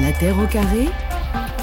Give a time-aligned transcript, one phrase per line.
[0.00, 0.88] La Terre au carré,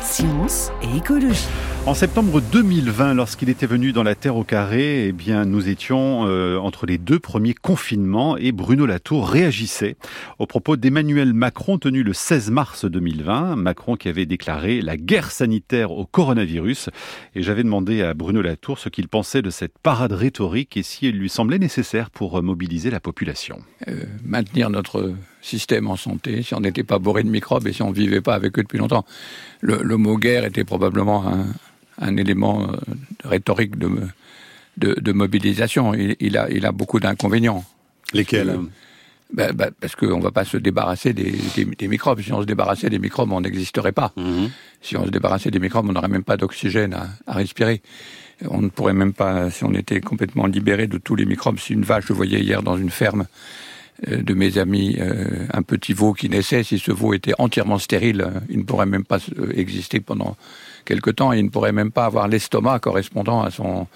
[0.04, 1.48] science et écologie.
[1.88, 6.28] En septembre 2020, lorsqu'il était venu dans la Terre au carré, eh bien, nous étions
[6.28, 9.96] euh, entre les deux premiers confinements et Bruno Latour réagissait
[10.38, 13.56] au propos d'Emmanuel Macron tenu le 16 mars 2020.
[13.56, 16.90] Macron qui avait déclaré la guerre sanitaire au coronavirus.
[17.36, 21.08] Et j'avais demandé à Bruno Latour ce qu'il pensait de cette parade rhétorique et si
[21.08, 23.60] elle lui semblait nécessaire pour mobiliser la population.
[23.88, 27.82] Euh, maintenir notre système en santé, si on n'était pas bourré de microbes et si
[27.82, 29.06] on ne vivait pas avec eux depuis longtemps.
[29.62, 31.46] Le mot guerre était probablement un,
[32.00, 32.78] un élément euh,
[33.24, 33.90] rhétorique de,
[34.78, 35.94] de, mobilisation.
[35.94, 37.64] Il, a, il a beaucoup d'inconvénients.
[38.14, 38.58] Lesquels
[39.34, 41.34] bah, bah, Parce qu'on ne va pas se débarrasser des,
[41.78, 42.22] des, microbes.
[42.22, 44.14] Si on se débarrassait des microbes, on n'existerait pas.
[44.16, 44.50] Mhm.
[44.82, 47.82] Si on se débarrassait des microbes, on n'aurait même pas d'oxygène à, à, respirer.
[48.50, 51.74] On ne pourrait même pas, si on était complètement libéré de tous les microbes, si
[51.74, 53.26] une vache, je voyais hier dans une ferme
[54.08, 57.80] euh, de mes amis, euh, un petit veau qui naissait, si ce veau était entièrement
[57.80, 59.18] stérile, il ne pourrait même pas
[59.56, 60.38] exister pendant
[60.88, 63.88] quelque temps il ne pourrait même pas avoir l'estomac correspondant à son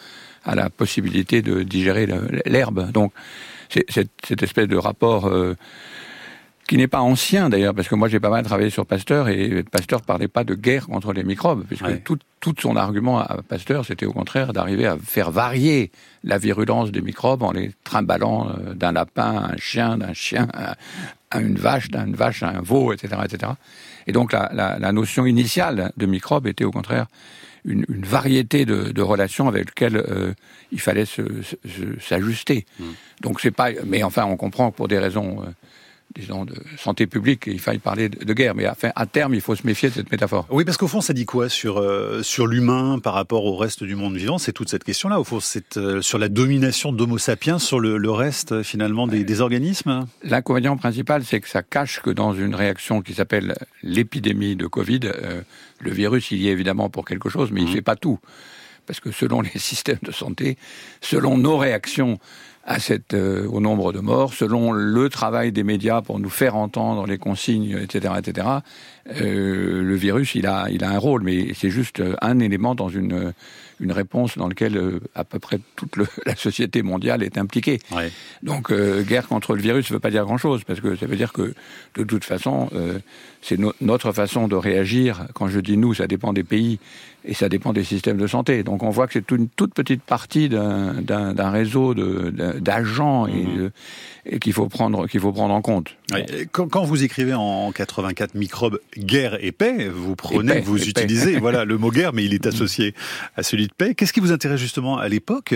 [0.44, 2.08] à la possibilité de digérer
[2.46, 2.92] l'herbe.
[2.92, 3.14] Donc
[3.70, 5.56] cette, espèce de rapport euh,
[6.72, 9.62] qui n'est pas ancien d'ailleurs, parce que moi j'ai pas mal travaillé sur Pasteur et
[9.64, 13.84] Pasteur parlait pas de guerre contre les microbes, puisque tout, tout, son argument à Pasteur
[13.84, 15.92] c'était au contraire d'arriver à faire varier
[16.24, 20.48] la virulence des microbes en les trimballant euh, d'un lapin à un chien, d'un chien
[21.30, 23.52] à une vache, d'une vache à un veau, etc., etc.
[24.08, 27.08] Et donc la, la, la, notion initiale de microbe était au contraire
[27.66, 30.34] une, une variété de, de, relations avec lesquelles euh,
[30.72, 31.06] il fallait
[32.00, 32.66] s'ajuster.
[32.80, 32.84] Mmh.
[33.20, 35.52] Donc c'est pas, mais enfin on comprend que pour des raisons euh,
[36.16, 38.56] disons, de santé publique, il faille parler de, guerre.
[38.56, 40.45] Mais à, à, terme, il faut se méfier de cette métaphore.
[40.50, 43.84] Oui, parce qu'au fond, ça dit quoi sur, euh, sur l'humain par rapport au reste
[43.84, 44.38] du monde vivant?
[44.38, 45.20] C'est toute cette question-là.
[45.20, 49.23] Au fond, c'est euh, sur la domination d'Homo sapiens sur le, le reste, finalement, des,
[49.23, 50.06] des organismes?
[50.23, 55.02] L'inconvénient principal, c'est que ça cache que dans une réaction qui s'appelle l'épidémie de Covid,
[55.06, 55.42] euh,
[55.80, 57.73] le virus, il y est évidemment pour quelque chose, mais il ne mmh.
[57.73, 58.20] fait pas tout.
[58.86, 60.58] Parce que selon les systèmes de santé,
[61.02, 62.19] selon nos réactions,
[62.64, 66.56] à cette, euh, au nombre de morts, selon le travail des médias pour nous faire
[66.56, 68.48] entendre les consignes, etc., etc.
[69.10, 72.90] Euh, le virus, il a, il a un rôle, mais c'est juste un élément dans
[72.90, 73.34] une,
[73.80, 77.80] une réponse dans laquelle euh, à peu près toute le, la société mondiale est impliquée.
[77.92, 78.12] Ouais.
[78.44, 81.16] Donc, euh, guerre contre le virus ne veut pas dire grand-chose, parce que ça veut
[81.16, 81.54] dire que,
[81.96, 82.70] de toute façon,
[83.42, 85.28] c'est no notre façon de réagir.
[85.34, 86.80] Quand je dis nous, ça dépend des pays
[87.26, 88.64] et ça dépend des systèmes de santé.
[88.64, 91.94] Donc, on voit que c'est une toute petite partie d'un réseau
[92.59, 93.72] d'agents et, mmh.
[94.25, 95.95] et qu'il faut prendre qu'il faut prendre en compte.
[96.12, 96.48] Ouais.
[96.52, 101.66] Quand, quand, vous écrivez en 84 microbes guerre et paix, vous prenez, vous utilisez voilà
[101.66, 102.94] le mot guerre, mais il est associé
[103.36, 103.96] à celui de paix.
[103.96, 105.56] Qu'est-ce qui vous intéresse justement à l'époque?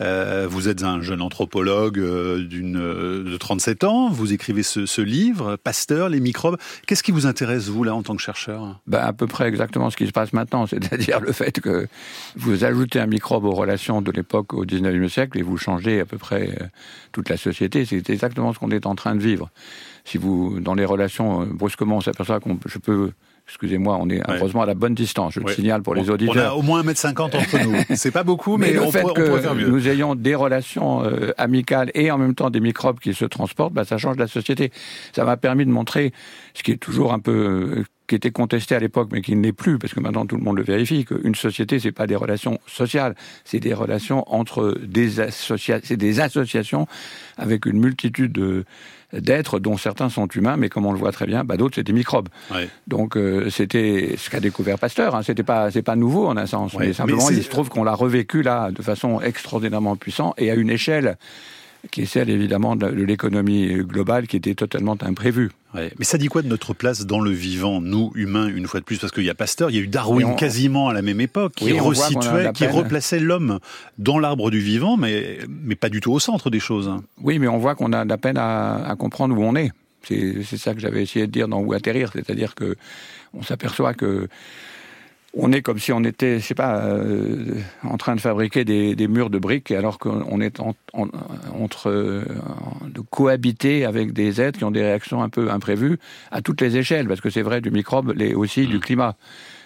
[0.00, 4.86] Euh, Vous êtes un jeune anthropologue euh, d'une euh, de 37 ans, vous écrivez ce,
[4.86, 6.56] ce, livre, Pasteur, les microbes.
[6.86, 8.80] Qu'est-ce qui vous intéresse vous là en tant que chercheur?
[8.86, 11.88] Ben, à peu près exactement ce qui se passe maintenant, c'est-à-dire le fait que
[12.36, 16.04] vous ajoutez un microbe aux relations de l'époque au 19e siècle et vous changez à
[16.04, 16.66] peu près euh,
[17.12, 17.84] toute la société.
[17.84, 19.50] C'est exactement ce qu'on est en train de vivre
[20.04, 23.12] si vous, dans les relations, euh, brusquement, on s'aperçoit qu'on je peux
[23.46, 25.34] Excusez-moi, on est heureusement à la bonne distance.
[25.34, 26.54] Je le signale pour les auditeurs.
[26.54, 27.76] On a au moins 1m50 entre nous.
[27.94, 29.68] C'est pas beaucoup, mais, on, fait que faire mieux.
[29.68, 33.74] Nous ayons des relations euh, amicales et en même temps des microbes qui se transportent,
[33.74, 34.72] bah, ça change la société.
[35.12, 36.12] Ça m'a permis de montrer
[36.54, 39.42] ce qui est toujours un peu euh, qui était contesté à l'époque, mais qui ne
[39.42, 42.16] l'est plus, parce que maintenant tout le monde le vérifie, qu'une société, c'est pas des
[42.16, 46.86] relations sociales, c'est des relations entre des associations, c'est des associations
[47.36, 48.64] avec une multitude de
[49.12, 51.84] d'êtres dont certains sont humains, mais comme on le voit très bien, bah, d'autres c'est
[51.84, 52.28] des microbes.
[52.52, 52.68] Ouais.
[52.88, 55.14] Donc euh, c'était ce qu'a découvert Pasteur.
[55.14, 55.22] Hein.
[55.22, 56.88] C'était pas c'est pas nouveau en un sens, ouais.
[56.88, 60.54] mais simplement il se trouve qu'on l'a revécu là de façon extraordinairement puissante et à
[60.54, 61.16] une échelle
[61.90, 65.50] qui est celle évidemment de l'économie globale qui était totalement imprévue.
[65.74, 65.92] Ouais.
[65.98, 68.84] Mais ça dit quoi de notre place dans le vivant, nous humains, une fois de
[68.84, 68.98] plus?
[68.98, 70.34] Parce qu'il y a Pasteur, il y a eu Darwin on...
[70.34, 73.58] quasiment à la même époque, qui oui, resituait, qui replaçait l'homme
[73.98, 76.92] dans l'arbre du vivant, mais, mais pas du tout au centre des choses.
[77.20, 79.72] Oui, mais on voit qu'on a de la peine à, à comprendre où on est.
[80.02, 82.76] C'est ça que j'avais essayé de dire dans Où atterrir, c'est-à-dire que
[83.32, 84.28] on s'aperçoit que
[85.36, 88.94] on est comme si on était, je sais pas, euh, en train de fabriquer des,
[88.94, 91.08] des, murs de briques, alors qu'on est en, en,
[91.58, 92.24] entre euh,
[92.86, 95.98] de cohabiter avec des êtres qui ont des réactions un peu imprévues
[96.30, 98.70] à toutes les échelles, parce que c'est vrai du microbe, mais aussi mmh.
[98.70, 99.16] du climat.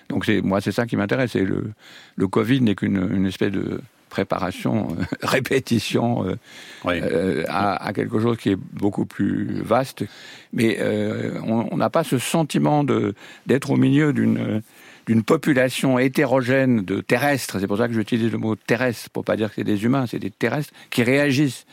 [0.08, 1.36] Donc c'est moi, c'est ça qui m'intéresse.
[1.36, 1.72] Et le,
[2.16, 6.36] le Covid n'est qu'une une espèce de préparation, euh, répétition euh,
[6.84, 6.94] oui.
[7.02, 10.04] euh, à, à, quelque chose qui est beaucoup plus vaste.
[10.52, 13.14] Mais euh, on n'a pas ce sentiment de
[13.46, 14.62] d'être au milieu d'une
[15.08, 19.36] d'une population hétérogène de terrestres, c'est pour ça que j'utilise le mot terrestre, pour pas
[19.36, 21.64] dire que c'est des humains, c'est des terrestres, qui réagissent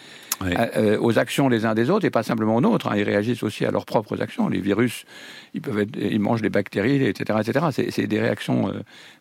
[0.42, 2.88] euh, aux actions les uns des autres et pas simplement aux nôtres.
[2.88, 2.96] Hein.
[2.96, 4.48] Ils réagissent aussi à leurs propres actions.
[4.48, 5.06] Les virus,
[5.54, 7.88] ils peuvent être, ils mangent des bactéries, etc., etc.
[7.92, 8.80] C'est des réactions euh,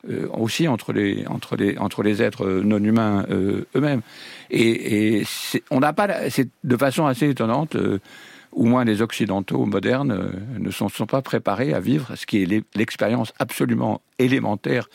[0.08, 4.02] euh, aussi entre les entre les entre les êtres non humains eux-mêmes.
[4.50, 5.26] Et, et
[5.72, 7.76] on n'a pas, c'est de façon assez étonnante.
[8.54, 12.64] Ou moins les occidentaux modernes ne sont, sont pas préparés à vivre ce qui est
[12.74, 14.88] l'expérience absolument élémentaire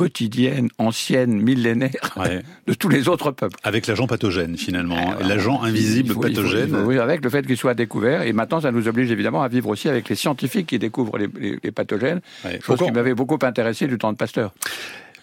[0.00, 2.16] quotidienne, ancienne, millénaire
[2.66, 3.56] de tous les autres peuples.
[3.64, 6.74] Avec l'agent pathogène, finalement, l'agent invisible pathogène.
[6.86, 8.22] oui, avec le fait qu'il soit découvert.
[8.22, 11.70] Et maintenant, ça nous oblige évidemment à vivre aussi avec les scientifiques qui découvrent les,
[11.70, 12.20] pathogènes,
[12.62, 14.54] chose qui m'avait beaucoup intéressé du temps de Pasteur.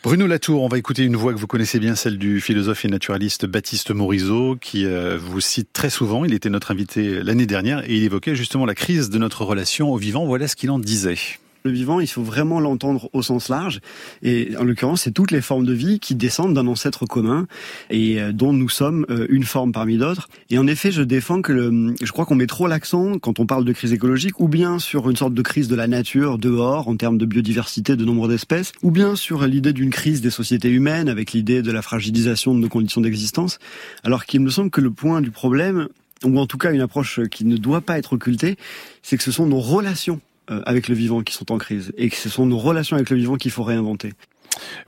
[0.03, 2.87] Bruno Latour, on va écouter une voix que vous connaissez bien, celle du philosophe et
[2.87, 6.23] naturaliste Baptiste Morisot, qui euh, vous cite très souvent.
[6.23, 9.91] Il était notre invité l'année dernière et il évoquait justement la crise de notre relation
[9.91, 10.25] au vivant.
[10.25, 11.17] Voilà ce qu'il en disait
[11.63, 13.79] le vivant, il faut vraiment l'entendre au sens large.
[14.23, 17.47] Et en l'occurrence, c'est toutes les formes de vie qui descendent d'un ancêtre commun
[17.89, 20.29] et euh, dont nous sommes euh, une forme parmi d'autres.
[20.49, 23.45] Et en effet, je défends que le, je crois qu'on met trop l'accent quand on
[23.45, 26.87] parle de crise écologique, ou bien sur une sorte de crise de la nature dehors
[26.87, 30.69] en termes de biodiversité, de nombre d'espèces, ou bien sur l'idée d'une crise des sociétés
[30.69, 33.59] humaines avec l'idée de la fragilisation de nos conditions d'existence.
[34.03, 35.87] Alors qu'il me semble que le point du problème,
[36.23, 38.57] ou en tout cas une approche qui ne doit pas être occultée,
[39.03, 42.15] c'est que ce sont nos relations avec le vivant qui sont en crise et que
[42.15, 44.13] ce sont nos relations avec le vivant qu'il faut réinventer.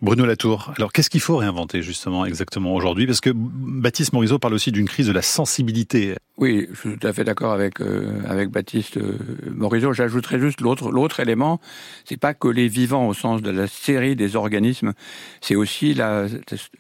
[0.02, 3.06] Bruno Latour, alors qu'est-ce qu'il faut réinventer justement exactement aujourd'hui?
[3.06, 6.16] Parce que Baptiste Morisot parle aussi d'une crise de la sensibilité.
[6.38, 9.18] Oui, je suis tout à fait d'accord avec euh, avec Baptiste euh,
[9.54, 9.94] Morisot.
[9.94, 11.60] J'ajouterais juste l'autre l'autre élément,
[12.06, 14.94] c'est pas que les vivants au sens de la série des organismes,
[15.42, 16.28] c'est aussi la,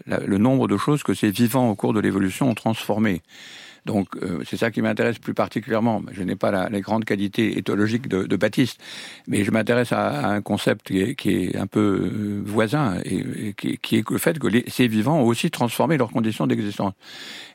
[0.07, 3.21] le nombre de choses que ces vivants au cours de l'évolution ont transformées.
[3.85, 6.01] Donc euh, c'est ça qui m'intéresse plus particulièrement.
[6.11, 8.79] Je n'ai pas la, les grandes qualités éthologiques de, de Baptiste,
[9.27, 13.53] mais je m'intéresse à, un concept qui est, qui est, un peu euh, voisin et,
[13.53, 16.93] qui, qui, est le fait que les, ces vivants ont aussi transformé leurs conditions d'existence.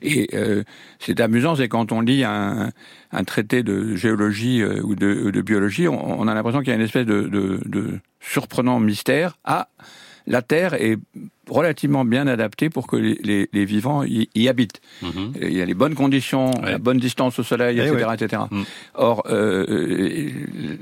[0.02, 0.62] Et euh,
[0.98, 2.70] c'est amusant, c'est quand on lit un,
[3.12, 6.76] un traité de géologie ou de, de, biologie, on, on a l'impression qu'il y a
[6.76, 9.38] une espèce de, de, de surprenant mystère.
[9.44, 9.68] Ah,
[10.26, 10.96] la Terre est
[11.48, 14.80] relativement bien adaptée pour que les, les, vivants y, y habitent.
[15.02, 15.34] Mhm.
[15.42, 18.06] Il y a les bonnes conditions, la bonne distance au soleil, etc.
[18.08, 18.42] Eh etc.
[18.50, 18.64] Mhm.
[18.94, 20.30] Or, euh,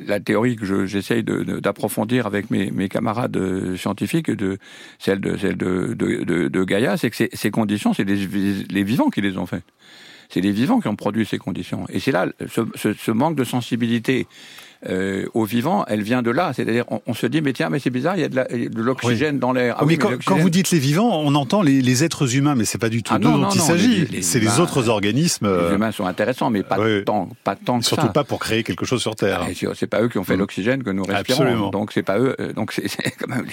[0.06, 4.58] la théorie que j'essaye d'approfondir avec mes, mes, camarades euh, scientifiques, de,
[4.98, 8.26] celle de, celle de, de, de Gaïa, c'est que ces, ces conditions, c'est les,
[8.70, 9.64] les vivants qui les ont faites.
[10.28, 11.86] C'est les vivants qui ont produit ces conditions.
[11.90, 14.26] Et c'est là ce, ce, ce manque de sensibilité
[14.88, 16.52] euh, au vivant, elle vient de là.
[16.54, 19.52] C'est-à-dire, on, se dit, mais tiens, mais c'est bizarre, il y a de l'oxygène dans
[19.52, 19.76] l'air.
[19.78, 22.64] Ah, oui, quand, quand, vous dites les vivants, on entend les, les êtres humains, mais
[22.64, 24.22] c'est pas du tout ah, d'eux dont il s'agit.
[24.22, 25.46] C'est les autres organismes.
[25.46, 28.62] Les euh, humains sont intéressants, mais pas tant, pas tant que Surtout pas pour créer
[28.62, 29.46] quelque chose sur Terre.
[29.74, 30.40] C'est pas eux qui ont fait mm.
[30.40, 31.42] l'oxygène que nous respirons.
[31.42, 31.70] Absolument.
[31.70, 32.34] Donc c'est pas eux.
[32.40, 32.88] Euh, donc c'est
[33.18, 33.46] quand même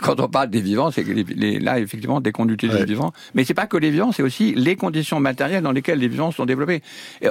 [0.00, 1.04] quand on parle des vivants, c'est
[1.60, 4.54] là effectivement dès qu'on utilise les vivants, mais c'est pas que les vivants, c'est aussi
[4.54, 6.82] les conditions matérielles dans lesquelles les vivants sont développés.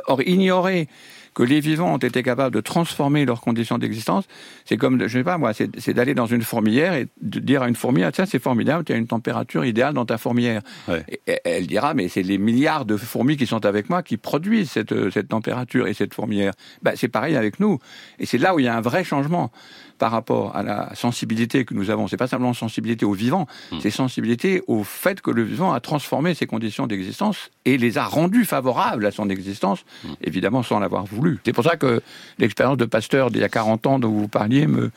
[0.07, 0.87] Or ignorer
[1.33, 4.25] que les vivants ont été capables de transformer leurs conditions d'existence,
[4.65, 7.69] c'est comme, je sais pas moi, c'est d'aller dans une fourmilière et de dire à
[7.69, 10.61] une fourmi, ah tiens, c'est formidable, tu as une température idéale dans ta fourmilière.
[11.07, 14.71] Et elle dira, mais c'est les milliards de fourmis qui sont avec moi qui produisent
[14.71, 16.53] cette, cette température et cette fourmilière.
[16.81, 17.79] Ben, c'est pareil avec nous.
[18.19, 19.51] Et c'est là où il y a un vrai changement
[19.97, 22.07] par rapport à la sensibilité que nous avons.
[22.07, 23.77] C'est pas simplement sensibilité au vivant, hmm.
[23.81, 28.05] c'est sensibilité au fait que le vivant a transformé ses conditions d'existence et les a
[28.05, 30.13] rendues favorables à son existence, hmm.
[30.21, 31.39] évidemment sans l'avoir voulu.
[31.45, 32.01] C'est pour ça que
[32.39, 34.91] l'expérience de Pasteur d'il y a 40 ans dont vous parliez me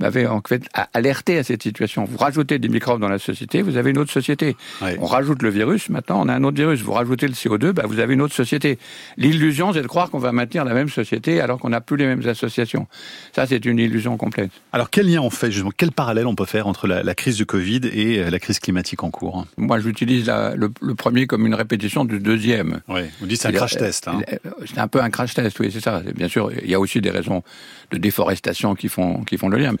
[0.00, 0.64] m'avait en fait
[0.94, 2.04] alerté à cette situation.
[2.04, 4.56] Vous rajoutez des microbes dans la société, vous avez une autre société.
[4.80, 6.80] On rajoute le virus, maintenant on a un autre virus.
[6.80, 8.78] Vous rajoutez le CO2, bah, vous avez une autre société.
[9.18, 12.06] L'illusion, c'est de croire qu'on va maintenir la même société alors qu'on n'a plus les
[12.06, 12.86] mêmes associations.
[13.34, 14.39] Ça, c'est une illusion complète.
[14.72, 17.46] Alors quel lien on fait justement Quel parallèle on peut faire entre la, crise du
[17.46, 19.46] Covid et euh, la crise climatique en cours?
[19.56, 22.80] Moi, j'utilise le, le, premier comme une répétition du deuxième.
[22.88, 24.08] Oui, vous dites c'est un crash test.
[24.08, 24.20] Hein.
[24.66, 26.02] C'est un peu un crash test, oui, c'est ça.
[26.14, 27.42] Bien sûr, il y a aussi des raisons
[27.90, 29.74] de déforestation qui font qui font le lien.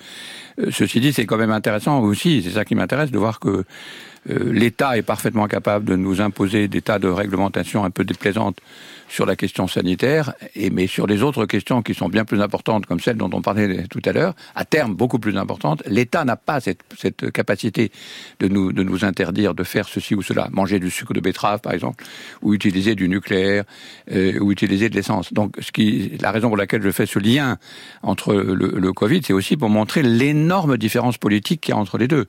[0.58, 3.48] Euh, ceci dit, c'est quand même intéressant aussi, c'est ça qui m'intéresse, de voir que
[3.48, 3.64] euh,
[4.26, 8.60] l'État est parfaitement capable de nous imposer des tas de réglementations un peu déplaisantes
[9.10, 10.32] sur la question sanitaire,
[10.70, 13.84] mais sur les autres questions qui sont bien plus importantes, comme celles dont on parlait
[13.88, 17.90] tout à l'heure, à terme beaucoup plus importantes, l'État n'a pas cette, capacité
[18.38, 21.60] de nous, de nous interdire de faire ceci ou cela, manger du sucre de betterave
[21.60, 22.04] par exemple,
[22.42, 23.64] ou utiliser du nucléaire,
[24.12, 25.32] euh, ou utiliser de l'essence.
[25.32, 25.56] Donc,
[26.20, 27.58] la raison pour laquelle je fais ce lien
[28.02, 32.06] entre le Covid, c'est aussi pour montrer l'énorme différence politique qu'il y a entre les
[32.06, 32.26] deux.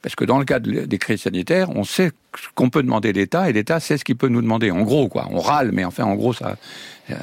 [0.00, 1.22] Parce que dans le cas des crises
[1.70, 2.12] on sait
[2.54, 4.70] qu'on peut demander l'État et l'État sait ce qu'il peut nous demander.
[4.70, 5.28] En gros, quoi.
[5.30, 6.56] On râle, mais enfin, en gros, ça,
[7.10, 7.14] euh,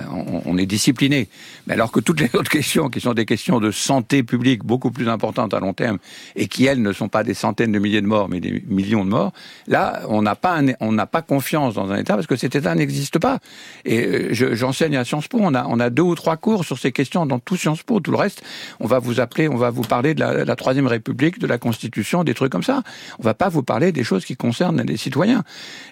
[0.45, 1.29] on, est discipliné.
[1.65, 4.91] Mais alors que toutes les autres questions, qui sont des questions de santé publique beaucoup
[4.91, 5.99] plus importantes à long terme,
[6.35, 9.05] et qui elles ne sont pas des centaines de milliers de morts, mais des millions
[9.05, 9.31] de morts,
[9.67, 12.75] là, on n'a pas, on n'a pas confiance dans un État parce que cet État
[12.75, 13.39] n'existe pas.
[13.85, 16.77] Et euh, j'enseigne à Sciences Po, on a, on a deux ou trois cours sur
[16.77, 18.01] ces questions dans tout Sciences Po.
[18.01, 18.41] Tout le reste,
[18.81, 22.25] on va vous appeler, on va vous parler de la, troisième République, de la Constitution,
[22.25, 22.83] des trucs comme ça.
[23.19, 25.43] On va pas vous parler des choses qui concernent les citoyens.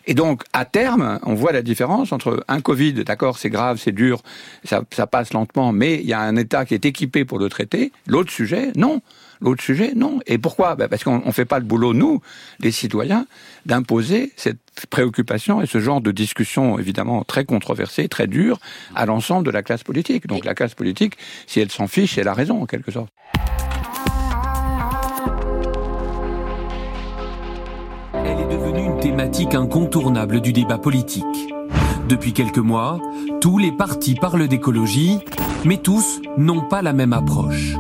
[0.06, 3.92] Et donc, à terme, on voit la différence entre un Covid, d'accord, c'est grave c'est
[3.92, 4.22] dur,
[4.64, 7.92] ça, passe lentement, mais il y a un État qui est équipé pour le traiter.
[8.06, 9.02] L'autre sujet, non.
[9.40, 10.20] L'autre sujet, non.
[10.26, 10.76] Et pourquoi?
[10.76, 12.22] Ben, Parce qu'on ne fait pas le boulot, nous,
[12.60, 13.28] les citoyens,
[13.66, 14.60] d'imposer cette
[14.90, 18.60] préoccupation et ce genre de discussion, évidemment, très controversée, très dure,
[18.96, 20.28] à l'ensemble de la classe politique.
[20.28, 23.12] Donc la classe politique, si elle s'en fiche, elle a raison, en quelque sorte.
[29.20, 31.24] Incontournable du débat politique.
[32.08, 33.00] Depuis quelques mois,
[33.42, 35.20] tous les partis parlent d'écologie,
[35.66, 37.76] mais tous n'ont pas la même approche.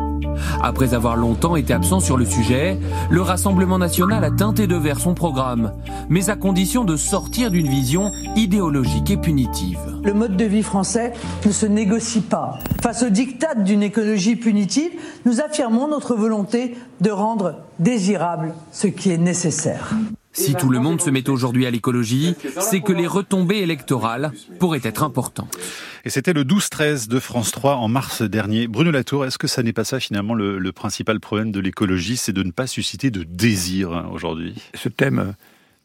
[0.62, 2.79] Après avoir longtemps été absent sur le sujet,
[3.10, 5.74] le Rassemblement national a teinté de vert son programme,
[6.10, 9.79] mais à condition de sortir d'une vision idéologique et punitive.
[10.03, 11.13] Le mode de vie français
[11.46, 12.60] ne se négocie pas.
[12.82, 14.91] Face au diktat d'une écologie punitive,
[15.25, 19.96] nous affirmons notre volonté de rendre désirable ce qui est nécessaire.
[20.38, 24.82] Si tout le monde se met aujourd'hui à l'écologie, c'est que les retombées électorales pourraient
[24.84, 25.58] être importantes.
[26.06, 28.67] Et c'était le 12-13 de France 3 en mars dernier.
[28.67, 32.34] Bruno Latour, est-ce que ça n'est pas ça finalement le, principal problème de l'écologie, c'est
[32.34, 34.53] de ne pas susciter de désir hein, aujourd'hui?
[34.75, 35.32] Ce thème euh,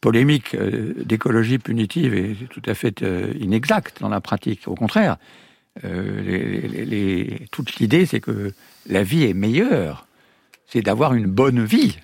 [0.01, 4.67] polémique euh, d'écologie punitive est tout à fait euh, inexact dans la pratique.
[4.67, 5.17] Au contraire,
[7.51, 8.53] toute l'idée, c'est que
[8.87, 10.05] la vie est meilleure.
[10.67, 11.97] C'est d'avoir une bonne vie.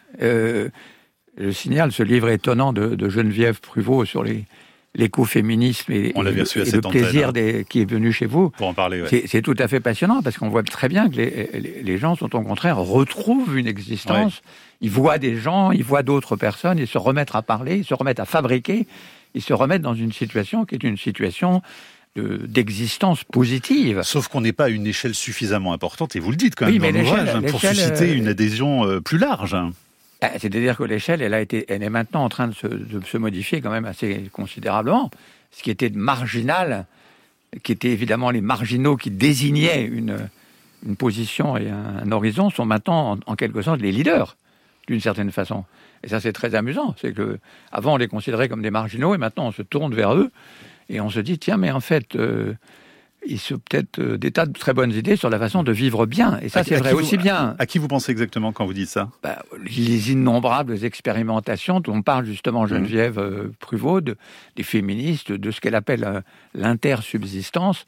[1.38, 4.46] Je signale ce livre étonnant de, Geneviève Pruvot sur les,
[4.96, 6.32] l'écoféminisme et, On le
[6.90, 7.64] plaisir hein.
[7.70, 8.50] qui est venu chez vous.
[8.52, 11.98] Pour en parler, C'est tout à fait passionnant parce qu'on voit très bien que les,
[11.98, 14.42] gens sont au contraire retrouvent une existence.
[14.82, 17.94] Ils voient des gens, ils voient d'autres personnes, ils se remettent à parler, ils se
[17.94, 18.88] remettent à fabriquer,
[19.34, 21.62] ils se remettent dans une situation qui est une situation
[22.18, 24.02] d'existence positive.
[24.04, 26.78] Sauf qu'on n'est pas à une échelle suffisamment importante, et vous le dites quand même
[26.78, 29.56] dans l'ouvrage, hein, pour susciter euh, une adhésion euh, plus large.
[30.22, 33.62] Ah, c'est-à-dire que l'échelle, elle a été, elle est maintenant en train de se, modifier
[33.62, 35.10] quand même assez considérablement.
[35.52, 36.86] Ce qui était marginal,
[37.64, 40.30] qui était évidemment les marginaux qui désignaient une,
[40.86, 44.36] une position et un, horizon, sont maintenant en, quelque sorte les leaders,
[44.88, 45.64] d'une certaine façon.
[46.04, 46.96] Et ça, c'est très amusant.
[47.00, 47.40] C'est que
[47.72, 50.32] avant, on les considérait comme des marginaux, et maintenant, on se tourne vers eux
[50.90, 52.16] et on se dit tiens, mais en fait.
[52.16, 52.54] Euh,
[53.26, 56.06] il se peut-être euh, des tas de très bonnes idées sur la façon de vivre
[56.06, 56.40] bien.
[56.42, 57.56] Et ça, c'est vrai aussi bien.
[57.60, 59.10] À, qui vous pensez exactement quand vous dites ça?
[59.24, 62.68] Bah, Les innombrables expérimentations dont parle justement mmh.
[62.68, 66.22] Geneviève euh, Pruvot, des féministes, de ce qu'elle appelle euh,
[66.54, 67.86] l'intersubsistance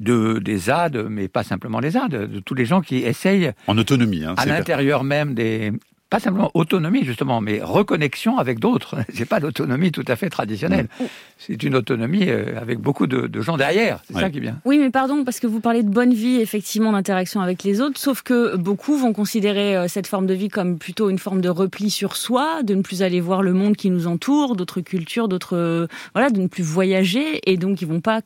[0.00, 3.52] de, des ZAD, mais pas simplement les ZAD, de tous les gens qui essayent...
[3.66, 4.24] En autonomie.
[4.24, 5.72] Hein, à l'intérieur même des,
[6.08, 8.96] pas simplement autonomie justement, mais reconnexion avec d'autres.
[9.12, 10.88] C'est pas l'autonomie tout à fait traditionnelle.
[11.00, 11.04] Mm.
[11.38, 14.00] C'est une autonomie euh, avec beaucoup de, gens derrière.
[14.06, 14.58] C'est ça qui est bien.
[14.64, 17.98] Oui, mais pardon, parce que vous parlez de bonne vie, effectivement, d'interaction avec les autres,
[17.98, 21.48] sauf que beaucoup vont considérer euh, cette forme de vie comme plutôt une forme de
[21.48, 25.28] repli sur soi, de ne plus aller voir le monde qui nous entoure, d'autres cultures,
[25.28, 28.20] d'autres, euh, voilà, de ne plus voyager, et donc ils vont pas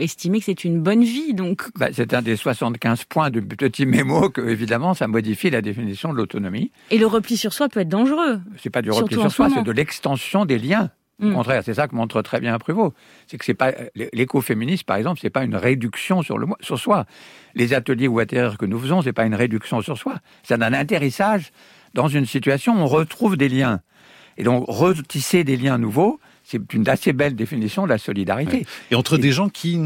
[0.00, 1.34] estimer que c'est une bonne vie.
[1.34, 5.62] Donc, bah, c'est un des 75 points du petit mémo que évidemment ça modifie la
[5.62, 6.70] définition de l'autonomie.
[6.90, 8.40] Et le repli sur soi peut être dangereux.
[8.58, 10.90] C'est pas du repli sur soi, c'est de l'extension des liens.
[11.22, 11.34] Au mm.
[11.34, 12.94] contraire, c'est ça que montre très bien Prévost.
[13.26, 17.06] C'est que c'est pas l'écoféminisme, par exemple, c'est pas une réduction sur le sur soi.
[17.54, 20.16] Les ateliers ou atterrir que nous faisons, c'est pas une réduction sur soi.
[20.42, 21.52] C'est un atterrissage
[21.94, 23.80] dans une situation où on retrouve des liens.
[24.36, 28.66] Et donc retisser des liens nouveaux, c'est une assez belle définition de la solidarité.
[28.90, 29.78] Et entre des gens qui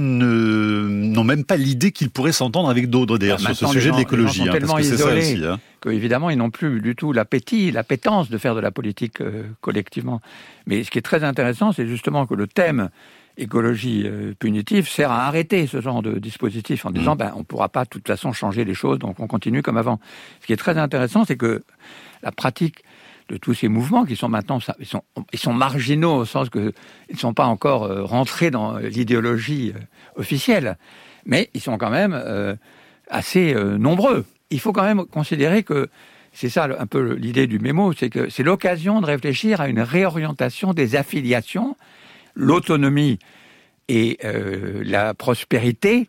[1.21, 3.97] n'ont même pas l'idée qu'ils pourraient s'entendre avec d'autres, d'ailleurs, bah, sur ce sujet de
[3.97, 4.49] l'écologie.
[4.49, 5.61] Hein, tellement isolés hein.
[5.81, 10.21] qu'évidemment, ils n'ont plus du tout l'appétit, l'appétence de faire de la politique euh, collectivement.
[10.67, 12.91] Mais ce qui est très intéressant, c'est justement que le thème
[13.37, 17.19] écologie euh, punitive sert à arrêter ce genre de dispositif en disant mmh.
[17.19, 19.77] ben, on ne pourra pas de toute façon changer les choses, donc on continue comme
[19.77, 20.00] avant.
[20.41, 21.62] Ce qui est très intéressant, c'est que
[22.23, 22.85] la pratique
[23.29, 26.73] de tous ces mouvements qui sont maintenant ils sont, ils sont marginaux au sens que
[27.09, 29.73] ils ne sont pas encore euh, rentrés dans l'idéologie
[30.17, 30.77] officielle,
[31.27, 32.55] mais ils sont quand même euh,
[33.09, 34.25] assez nombreux.
[34.50, 35.89] Il faut quand même considérer que
[36.33, 39.81] c'est ça un peu l'idée du mémo, c'est que c'est l'occasion de réfléchir à une
[39.81, 41.77] réorientation des affiliations,
[42.35, 43.19] l'autonomie
[43.89, 44.19] et
[44.85, 46.09] la prospérité.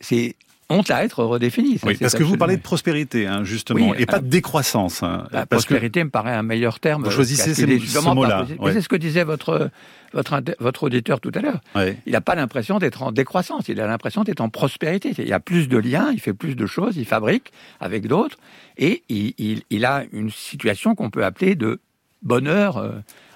[0.00, 0.34] C'est
[0.70, 1.78] ont à être redéfinies.
[1.84, 5.02] oui, parce que vous parlez de prospérité, hein, justement, et pas de décroissance.
[5.02, 7.04] Hein, la prospérité me paraît un meilleur terme.
[7.04, 8.46] Vous choisissez ces, ce mot-là.
[8.72, 9.70] C'est ce que disait votre
[10.12, 11.60] votre, votre auditeur tout à l'heure.
[12.06, 15.12] Il n'a pas l'impression d'être en décroissance, il a l'impression d'être en prospérité.
[15.18, 18.36] Il y a plus de liens, il fait plus de choses, il fabrique avec d'autres,
[18.76, 21.80] et il, il, il, a une situation qu'on peut appeler de
[22.22, 22.76] bonheur.
[22.78, 22.90] Euh,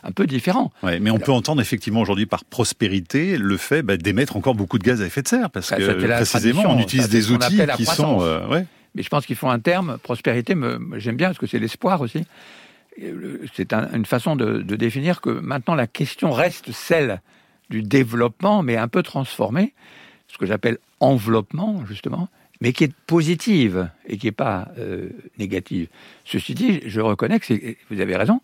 [0.06, 0.70] un peu différent.
[0.82, 4.78] Ouais, mais on peut entendre effectivement aujourd'hui par prospérité le fait bah, d'émettre encore beaucoup
[4.78, 8.20] de gaz à effet de serre, parce que précisément on utilise des outils qui sont...
[8.20, 8.66] Euh, ouais.
[8.94, 10.54] Mais je pense qu'il faut un terme, prospérité,
[10.98, 12.26] j'aime bien, parce que c'est l'espoir aussi
[13.54, 17.20] c'est une façon de, définir que maintenant la question reste celle
[17.70, 19.72] du développement, mais un peu transformée,
[20.28, 22.28] ce que j'appelle enveloppement, justement,
[22.60, 25.88] mais qui est positive et qui n'est pas euh, négative.
[26.24, 28.40] Ceci dit, je reconnais que vous avez raison,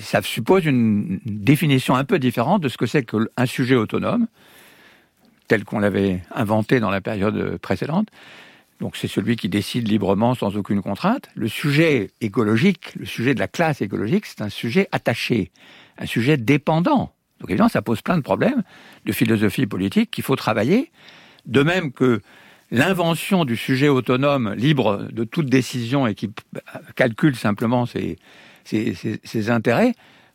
[0.00, 4.26] ça suppose une définition un peu différente de ce que c'est qu'un sujet autonome,
[5.46, 8.08] tel qu'on l'avait inventé dans la période précédente,
[8.80, 11.28] donc c'est celui qui décide librement sans aucune contrainte.
[11.34, 15.50] Le sujet écologique, le sujet de la classe écologique, c'est un sujet attaché,
[15.98, 17.12] un sujet dépendant.
[17.40, 18.62] Donc évidemment, ça pose plein de problèmes
[19.04, 20.92] de philosophie politique qu'il faut travailler.
[21.46, 22.20] De même que
[22.70, 26.30] l'invention du sujet autonome, libre de toute décision et qui
[26.94, 28.16] calcule simplement ses,
[29.48, 29.94] intérêts,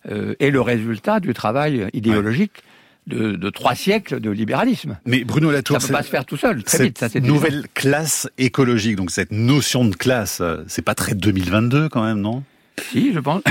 [0.10, 2.64] euh, est le résultat du travail idéologique
[3.08, 4.98] de, trois siècles de libéralisme.
[5.06, 6.98] Mais Bruno Latour, ça peut pas se faire tout seul, très vite.
[6.98, 12.04] Ça, nouvelle classe écologique, donc cette notion de classe, euh, c'est pas très 2022 quand
[12.04, 12.44] même, non?
[12.92, 13.44] Si, je pense.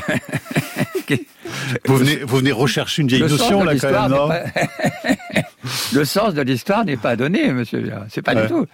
[1.84, 4.28] vous, venez, vous venez rechercher une vieille notion là quand même, non?
[5.94, 7.84] Le sens de l'histoire n'est pas donné, monsieur.
[8.08, 8.66] C'est pas du tout.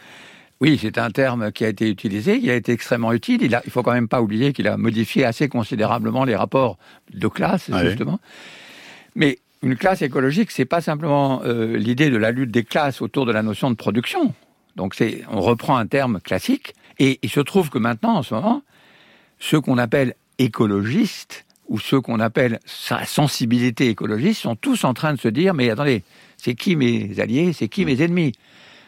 [0.61, 3.43] Oui, c'est un terme qui a été utilisé, qui a été extrêmement utile.
[3.43, 6.79] Il, a, il faut quand même pas oublier qu'il a modifié assez considérablement les rapports
[7.15, 8.19] de classe, justement.
[9.15, 13.25] Mais une classe écologique, c'est pas simplement euh, l'idée de la lutte des classes autour
[13.25, 14.35] de la notion de production.
[14.75, 18.35] Donc c'est, on reprend un terme classique, et il se trouve que maintenant, en ce
[18.35, 18.63] moment,
[19.39, 25.13] ceux qu'on appelle écologistes ou ceux qu'on appelle sa sensibilité écologiste sont tous en train
[25.15, 26.03] de se dire mais attendez,
[26.37, 28.33] c'est qui mes alliés, c'est qui mes ennemis?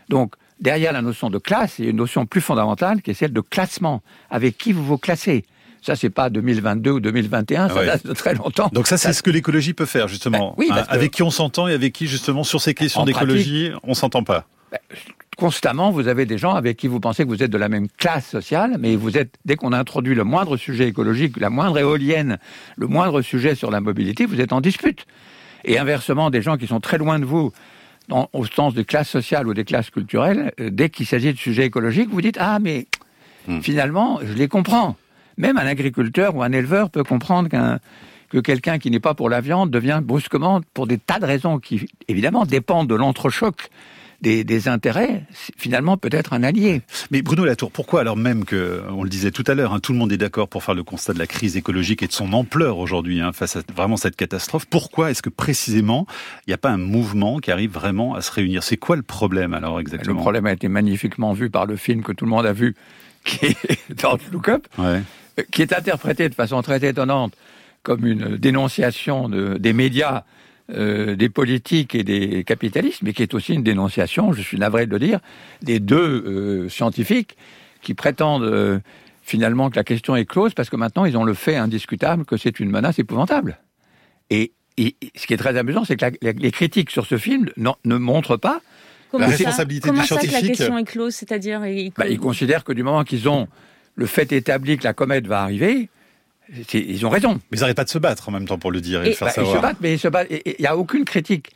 [0.09, 3.14] Donc derrière la notion de classe, il y a une notion plus fondamentale qui est
[3.14, 4.02] celle de classement.
[4.31, 5.45] Avec qui vous vous classez?
[5.83, 8.69] Ça, c'est pas 2022 ou 2021, ça date de très longtemps.
[8.73, 10.50] Donc ça, c'est ce que l'écologie peut faire, justement.
[10.50, 13.71] Ben, oui, hein, avec qui on s'entend et avec qui, justement, sur ces questions d'écologie,
[13.83, 14.45] on s'entend pas.
[14.71, 14.79] Ben,
[15.38, 17.88] constamment, vous avez des gens avec qui vous pensez que vous êtes de la même
[17.88, 22.38] classe sociale, mais vous êtes, dès qu'on introduit le moindre sujet écologique, la moindre éolienne,
[22.76, 25.06] le moindre sujet sur la mobilité, vous êtes en dispute.
[25.65, 27.52] Et inversement, des gens qui sont très loin de vous,
[28.10, 31.66] au sens des classes sociales ou des classes culturelles, euh, dès qu'il s'agit de sujets
[31.66, 32.86] écologiques, vous dites Ah, mais
[33.46, 33.60] hmm.
[33.60, 34.96] finalement, je les comprends.
[35.36, 37.49] Même un agriculteur ou un éleveur peut comprendre
[38.28, 41.58] que quelqu'un qui n'est pas pour la viande devient brusquement, pour des tas de raisons
[41.58, 43.70] qui, évidemment, dépendent de l'entrechoc
[44.21, 45.25] des, intérêts,
[45.56, 46.83] finalement peut être un allié.
[47.11, 49.93] Mais Bruno Latour, pourquoi alors même que, on le disait tout à l'heure, hein, tout
[49.93, 52.33] le monde est d'accord pour faire le constat de la crise écologique et de son
[52.33, 56.06] ampleur aujourd'hui hein, face à vraiment cette catastrophe, pourquoi est-ce que précisément
[56.47, 58.63] il n'y a pas un mouvement qui arrive vraiment à se réunir?
[58.63, 60.15] C'est quoi le problème alors exactement?
[60.15, 62.76] Le problème a été magnifiquement vu par le film que tout le monde a vu,
[63.25, 64.67] qui est dans Look Up.
[64.78, 65.02] Ouais
[65.50, 67.35] qui est interprété de façon très étonnante
[67.83, 70.25] comme une dénonciation de, des médias,
[70.73, 74.87] euh, des politiques et des capitalistes, mais qui est aussi une dénonciation, je suis navré
[74.87, 75.21] de le dire,
[75.63, 77.37] des deux euh, scientifiques
[77.83, 78.78] qui prétendent euh,
[79.23, 82.37] finalement que la question est close parce que maintenant ils ont le fait indiscutable que
[82.37, 83.59] c'est une menace épouvantable.
[84.30, 84.52] Et,
[85.17, 88.63] ce qui est très amusant, c'est que les critiques sur ce film ne montrent pas
[89.13, 90.33] la responsabilité des scientifiques.
[90.33, 91.93] la question est close, c'est-à-dire ils...
[91.99, 93.49] Bah, ils considèrent que du moment qu'ils ont
[93.97, 95.91] le fait établi que la comète va arriver,
[96.73, 97.34] ils ont raison.
[97.50, 99.15] Mais ils n'arrêtent pas de se battre en même temps pour le dire et, le
[99.15, 99.54] faire bah, savoir.
[99.82, 101.50] Ils se battent, mais il n'y a aucune critique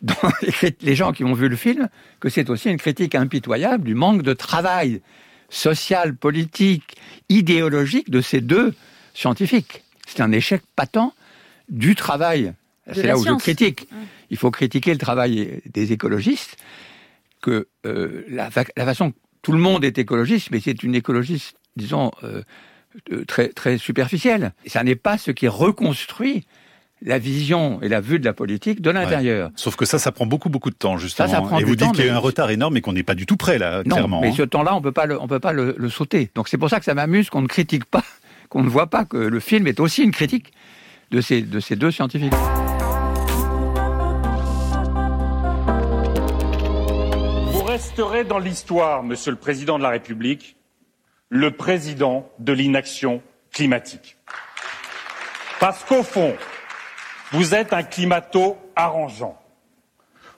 [0.00, 0.14] dans
[0.80, 1.88] les, gens qui ont vu le film
[2.20, 5.00] que c'est aussi une critique impitoyable du manque de travail
[5.48, 6.96] social, politique,
[7.28, 8.74] idéologique de ces deux
[9.14, 9.84] scientifiques.
[10.06, 11.14] C'est un échec patent
[11.68, 12.54] du travail.
[12.92, 13.88] C'est là où je critique.
[14.30, 16.56] Il faut critiquer le travail des écologistes,
[17.42, 22.10] que euh, la, la façon tout le monde est écologiste, mais c'est une écologiste disons,
[22.22, 22.42] euh,
[23.26, 24.52] très, très superficielle.
[24.66, 26.44] Ça n'est pas ce qui reconstruit
[27.04, 29.50] la vision et la vue de la politique de l'intérieur.
[29.56, 31.58] Sauf que ça, ça prend beaucoup, beaucoup de temps, justement.
[31.58, 33.36] et vous dites qu'il y a un retard énorme et qu'on n'est pas du tout
[33.36, 34.20] prêt, là, non, clairement.
[34.20, 34.34] mais hein.
[34.36, 36.30] ce temps-là, on peut pas on peut pas le, le sauter.
[36.34, 38.04] Donc c'est pour ça que ça m'amuse qu'on ne critique pas,
[38.48, 40.52] qu'on ne voit pas que le film est aussi une critique
[41.10, 42.32] de ces, de ces deux scientifiques.
[47.52, 50.56] Vous resterez dans l'histoire, Monsieur le Président de la République,
[51.34, 54.18] le président de l'inaction climatique.
[55.60, 56.36] Parce qu'au fond,
[57.30, 59.40] vous êtes un climato arrangeant.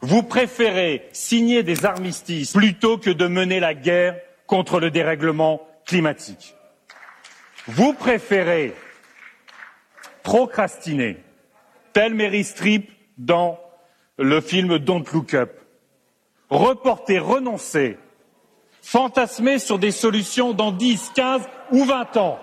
[0.02, 6.54] Vous préférez signer des armistices plutôt que de mener la guerre contre le dérèglement climatique.
[7.66, 8.72] Vous préférez
[10.22, 11.16] procrastiner,
[11.92, 13.58] tel Mary Streep dans
[14.16, 15.58] le film Don't Look Up,
[16.50, 17.98] reporter, renoncer,
[18.84, 21.42] fantasmer sur des solutions dans 10, 15
[21.72, 22.38] ou 20 ans,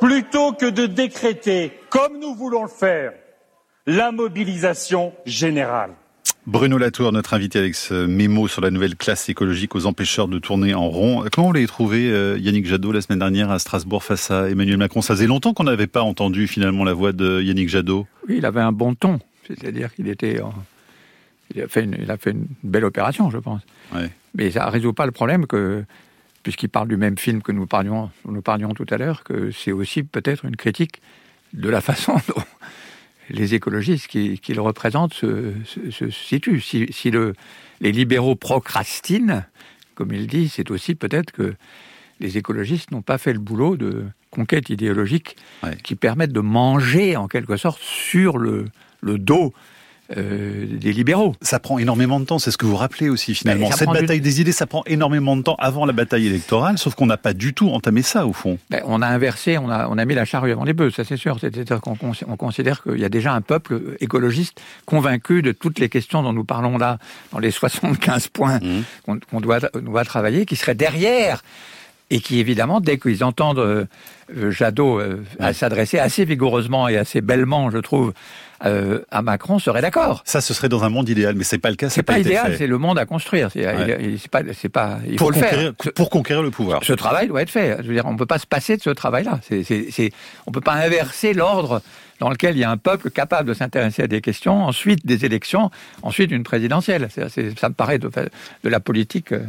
[0.00, 3.12] plutôt que de décréter, comme nous voulons le faire,
[3.86, 5.90] la mobilisation générale.
[6.46, 10.38] Bruno Latour, notre invité avec ce mémo sur la nouvelle classe écologique aux empêcheurs de
[10.38, 11.24] tourner en rond.
[11.32, 14.76] Comment vous l'avez trouvé, euh, Yannick Jadot, la semaine dernière à Strasbourg face à Emmanuel
[14.76, 15.02] Macron?
[15.02, 18.06] Ça faisait longtemps qu'on n'avait pas entendu finalement la voix de Yannick Jadot.
[18.28, 19.18] Oui, il avait un bon ton.
[19.46, 20.40] C'est-à-dire qu'il était...
[21.54, 23.60] Il, a fait une, il a fait une belle opération, je pense.
[24.34, 25.84] Mais ça ne résout pas le problème que,
[26.42, 29.72] puisqu'il parle du même film que nous parlions, nous parlions tout à l'heure, que c'est
[29.72, 31.00] aussi peut-être une critique
[31.52, 32.42] de la façon dont
[33.30, 35.54] les écologistes qui, le représentent se,
[36.10, 36.60] situent.
[36.60, 37.34] Si, le,
[37.80, 39.44] les libéraux procrastinent,
[39.94, 41.54] comme il dit, c'est aussi peut-être que
[42.20, 45.36] les écologistes n'ont pas fait le boulot de conquête idéologique
[45.82, 48.66] qui permettent de manger en quelque sorte sur le,
[49.00, 49.52] le dos
[50.16, 51.34] euh, des libéraux.
[51.40, 53.70] Ça prend énormément de temps, c'est ce que vous rappelez aussi finalement.
[53.72, 57.06] Cette bataille des idées, ça prend énormément de temps avant la bataille électorale, sauf qu'on
[57.06, 58.58] n'a pas du tout entamé ça au fond.
[58.70, 61.04] Ben, on a inversé, on a, on a mis la charrue avant les bœufs, ça
[61.04, 61.38] c'est sûr.
[61.40, 61.96] C'est-à-dire qu'on
[62.28, 66.32] on considère qu'il y a déjà un peuple écologiste convaincu de toutes les questions dont
[66.32, 66.98] nous parlons là,
[67.32, 69.18] dans les 75 points mmh.
[69.30, 71.42] qu'on doit, doit travailler, qui serait derrière
[72.12, 73.86] et qui évidemment, dès qu'ils entendent euh,
[74.50, 78.12] Jadot euh, s'adresser assez vigoureusement et assez bellement, je trouve,
[78.66, 80.22] euh, à Macron serait d'accord.
[80.26, 81.88] Ça, ce serait dans un monde idéal, mais c'est pas le cas.
[81.88, 83.48] C'est pas, pas idéal, c'est le monde à construire.
[83.50, 83.64] C'est
[84.30, 86.84] pas, c'est pas, il pour faut le faire pour conquérir le pouvoir.
[86.84, 87.78] Ce travail doit être fait.
[87.80, 89.40] Je veux dire, on peut pas se passer de ce travail-là.
[89.42, 90.12] C'est,
[90.46, 91.80] on peut pas inverser l'ordre
[92.20, 95.24] dans lequel il y a un peuple capable de s'intéresser à des questions, ensuite des
[95.24, 95.70] élections,
[96.02, 97.08] ensuite une présidentielle.
[97.10, 99.40] ça me paraît de, de la politique, euh,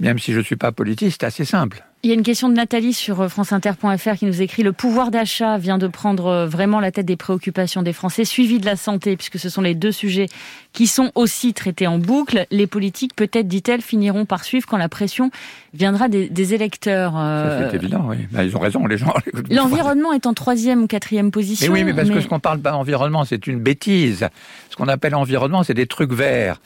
[0.00, 1.84] même si je ne suis pas politiste, assez simple.
[2.04, 5.12] Il y a une question de Nathalie sur euh, franceinter.fr qui nous écrit Le pouvoir
[5.12, 8.74] d'achat vient de prendre euh, vraiment la tête des préoccupations des Français, suivi de la
[8.74, 10.26] santé, puisque ce sont les deux sujets
[10.72, 12.44] qui sont aussi traités en boucle.
[12.50, 15.30] Les politiques, peut-être, dit-elle, finiront par suivre quand la pression
[15.74, 17.14] viendra des, électeurs.
[17.16, 18.16] Euh, c'est évident, oui.
[18.32, 19.14] Bah, ils ont raison, les gens.
[19.50, 21.72] L'environnement est en troisième ou quatrième position.
[21.72, 24.28] Mais oui, mais parce que ce qu'on parle d'environnement, c'est une bêtise.
[24.70, 26.58] Ce qu'on appelle environnement, c'est des trucs verts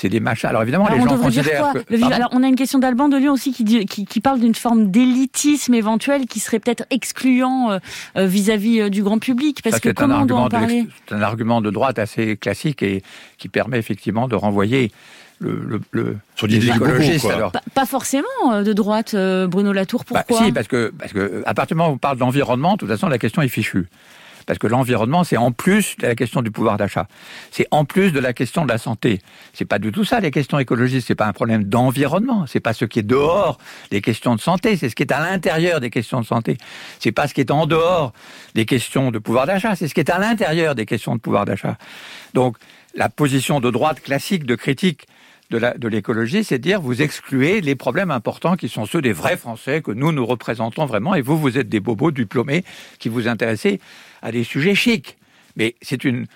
[0.00, 0.48] c'est des machins.
[0.48, 2.12] Alors évidemment, les gens considèrent que...
[2.12, 5.74] Alors on a une question d'Alban de Lyon aussi qui, qui, parle d'une forme d'élitisme
[5.74, 7.78] éventuel qui serait peut-être excluant euh,
[8.16, 9.60] euh, vis-à-vis euh, du grand public.
[9.62, 13.02] Parce que comment on doit en parler C'est un argument de droite assez classique et
[13.36, 14.90] qui permet effectivement de renvoyer
[15.38, 17.26] le, le, sur les écologistes.
[17.26, 17.52] alors.
[17.74, 20.04] Pas, forcément de droite, Bruno Latour.
[20.10, 22.72] Bah, pourquoi Si, parce que parce que à partir du moment où on parle d'environnement,
[22.74, 23.88] de toute façon, la question est fichue.
[24.46, 27.06] Parce que l'environnement, c'est en plus de la question du pouvoir d'achat.
[27.50, 29.20] C'est en plus de la question de la santé.
[29.52, 31.08] C'est pas du tout ça, les questions écologistes.
[31.08, 32.46] C'est pas un problème d'environnement.
[32.46, 33.58] C'est pas ce qui est dehors
[33.90, 34.76] des questions de santé.
[34.76, 36.56] C'est ce qui est à l'intérieur des questions de santé.
[36.98, 38.12] C'est pas ce qui est en dehors
[38.54, 39.76] des questions de pouvoir d'achat.
[39.76, 41.76] C'est ce qui est à l'intérieur des questions de pouvoir d'achat.
[42.34, 42.56] Donc,
[42.94, 45.06] la position de droite classique de critique
[45.50, 49.36] de l'écologie, c'est de dire vous excluez les problèmes importants qui sont ceux des vrais
[49.36, 52.64] Français que nous nous représentons vraiment, et vous, vous êtes des bobos diplômés
[53.00, 53.80] qui vous intéressez
[54.22, 55.16] à des sujets chics.
[55.56, 56.26] Mais c'est une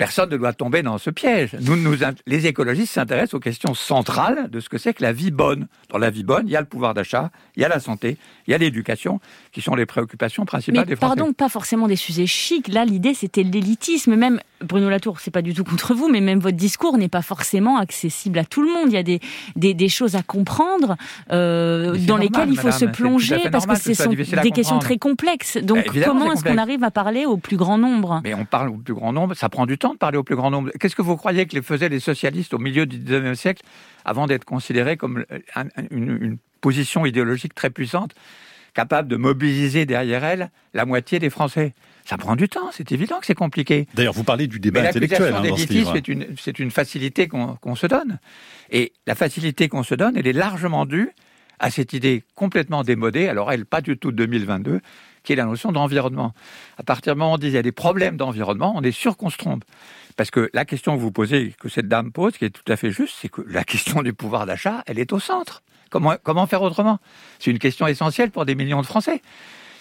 [0.00, 1.54] Personne ne doit tomber dans ce piège.
[1.60, 1.94] Nous, nous,
[2.26, 5.66] les écologistes s'intéressent aux questions centrales de ce que c'est que la vie bonne.
[5.90, 8.16] Dans la vie bonne, il y a le pouvoir d'achat, il y a la santé,
[8.46, 9.20] il y a l'éducation,
[9.52, 11.16] qui sont les préoccupations principales des Français.
[11.16, 12.68] Pardon, pas forcément des sujets chics.
[12.68, 14.16] Là, l'idée, c'était l'élitisme.
[14.16, 17.22] Même Bruno Latour, c'est pas du tout contre vous, mais même votre discours n'est pas
[17.22, 18.88] forcément accessible à tout le monde.
[18.88, 19.20] Il y a des,
[19.56, 20.96] des, choses à comprendre
[21.32, 25.56] euh, dans lesquelles il faut se plonger parce que ce sont des questions très complexes.
[25.56, 28.20] Donc, bah, comment est-ce qu'on arrive à parler au plus grand nombre?
[28.24, 30.36] Mais on parle au plus grand nombre, ça prend du temps de parler au plus
[30.36, 30.70] grand nombre.
[30.78, 33.62] Qu'est-ce que vous croyez que les faisaient les socialistes au milieu du XIXe siècle
[34.04, 35.24] avant d'être considérés comme
[35.90, 38.12] une, position idéologique très puissante,
[38.74, 41.72] capable de mobiliser derrière elle la moitié des Français?
[42.10, 43.86] Ça prend du temps, c'est évident que c'est compliqué.
[43.94, 45.32] D'ailleurs, vous parlez du débat intellectuel.
[45.32, 46.26] Hein, c'est une,
[46.58, 48.18] une, facilité qu'on se donne.
[48.72, 51.12] Et la facilité qu'on se donne, elle est largement due
[51.60, 54.80] à cette idée complètement démodée, alors elle, pas du tout de 2022,
[55.22, 56.34] qui est la notion d'environnement.
[56.78, 58.90] À partir du moment où on dit qu'il y a des problèmes d'environnement, on est
[58.90, 59.62] sûr qu'on se trompe.
[60.16, 62.76] Parce que la question que vous posez, que cette dame pose, qui est tout à
[62.76, 65.62] fait juste, c'est que la question du pouvoir d'achat, elle est au centre.
[65.90, 66.98] Comment, comment faire autrement?
[67.38, 69.22] C'est une question essentielle pour des millions de Français.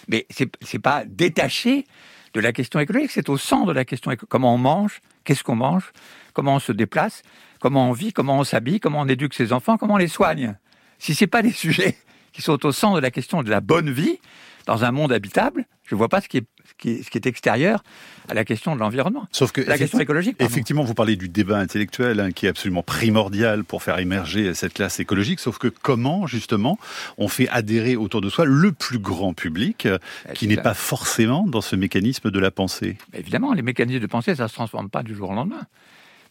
[0.09, 1.85] Mais ce n'est pas détaché
[2.33, 4.29] de la question écologique, c'est au centre de la question écologique.
[4.29, 5.91] Comment on mange Qu'est-ce qu'on mange
[6.33, 7.23] Comment on se déplace
[7.59, 10.55] Comment on vit Comment on s'habille Comment on éduque ses enfants Comment on les soigne
[10.97, 11.97] Si ce n'est pas des sujets
[12.31, 14.19] qui sont au centre de la question de la bonne vie,
[14.65, 17.83] dans un monde habitable, Je ne vois pas ce qui, est, ce, qui est, extérieur
[18.27, 19.27] à la question de l'environnement.
[19.31, 20.35] Sauf que la question écologique.
[20.39, 24.75] Effectivement, vous parlez du débat intellectuel hein, qui est absolument primordial pour faire émerger cette
[24.75, 25.39] classe écologique.
[25.39, 26.77] Sauf que comment, justement,
[27.17, 29.97] on fait adhérer autour de soi le plus grand public euh,
[30.27, 32.97] bah, qui n'est pas forcément dans ce mécanisme de la pensée?
[33.15, 35.65] Évidemment, les mécanismes de pensée, ça ne se transforme pas du jour au lendemain.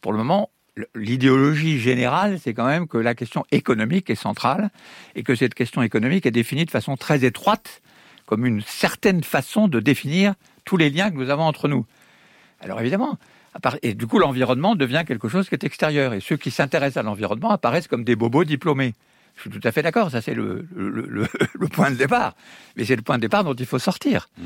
[0.01, 0.51] Pour le moment,
[0.95, 4.71] l'idéologie générale, c'est quand même que la question économique est centrale
[5.17, 7.83] et que cette question économique est définie de façon très étroite
[8.29, 10.35] comme une certaine façon de définir
[10.67, 11.87] tous les liens que nous avons entre nous.
[12.61, 13.19] Alors évidemment,
[13.83, 17.03] et du coup l'environnement devient quelque chose qui est extérieur et ceux qui s'intéressent à
[17.03, 18.95] l'environnement apparaissent comme des bobos diplômés.
[19.37, 20.67] Je suis tout à fait d'accord, ça c'est le,
[21.73, 22.35] point de départ.
[22.77, 24.29] Mais c'est le point de départ dont il faut sortir.
[24.37, 24.43] Mm.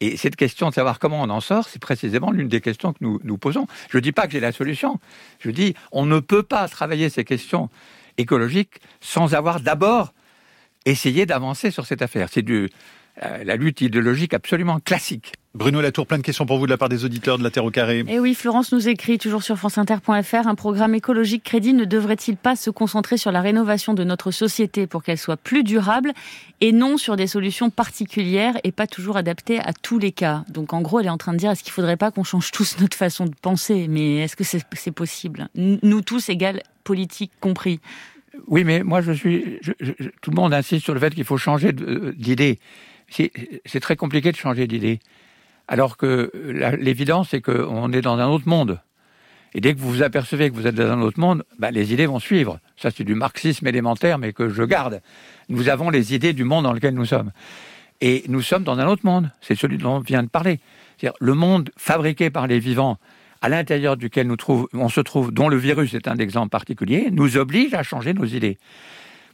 [0.00, 2.98] Et cette question de savoir comment on en sort, c'est précisément l'une des questions que
[3.00, 3.66] nous nous posons.
[3.90, 5.00] Je ne dis pas que j'ai la solution.
[5.40, 7.68] Je dis on ne peut pas travailler ces questions
[8.16, 10.12] écologiques sans avoir d'abord
[10.84, 12.28] essayé d'avancer sur cette affaire.
[12.30, 12.70] C'est du
[13.20, 15.34] la lutte idéologique absolument classique.
[15.56, 17.64] Bruno Latour, plein de questions pour vous de la part des auditeurs de la Terre
[17.64, 18.00] au carré.
[18.00, 22.36] Et eh oui, Florence nous écrit toujours sur franceinter.fr, un programme écologique crédit ne devrait-il
[22.36, 26.12] pas se concentrer sur la rénovation de notre société pour qu'elle soit plus durable
[26.60, 30.44] et non sur des solutions particulières et pas toujours adaptées à tous les cas?
[30.48, 32.24] Donc en gros, elle est en train de dire, est-ce qu'il ne faudrait pas qu'on
[32.24, 33.86] change tous notre façon de penser?
[33.88, 35.48] Mais est-ce que c'est possible?
[35.54, 37.78] Nous tous égales, politiques compris.
[38.48, 39.60] Oui, mais moi je suis...
[40.20, 42.58] tout le monde insiste sur le fait qu'il faut changer d'idée
[43.08, 45.00] c'est très compliqué de changer d'idée.
[45.68, 46.30] Alors que
[46.78, 48.80] l'évidence, c'est qu'on est dans un autre monde.
[49.54, 51.92] Et dès que vous vous apercevez que vous êtes dans un autre monde, bah, les
[51.92, 52.58] idées vont suivre.
[52.76, 55.00] Ça, c'est du marxisme élémentaire, mais que je garde.
[55.48, 57.30] Nous avons les idées du monde dans lequel nous sommes.
[58.00, 59.30] Et nous sommes dans un autre monde.
[59.40, 60.58] C'est celui dont on vient de parler.
[60.98, 62.98] C'est-à-dire le monde fabriqué par les vivants,
[63.40, 64.36] à l'intérieur duquel nous
[64.72, 68.24] on se trouve, dont le virus est un exemple particulier, nous oblige à changer nos
[68.24, 68.58] idées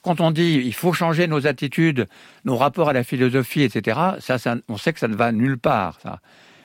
[0.02, 2.06] quand on dit il faut changer nos attitudes,
[2.44, 4.36] nos rapports à la philosophie, etc., ça,
[4.68, 5.98] on sait que ça ne va nulle part.
[6.02, 6.20] Ça.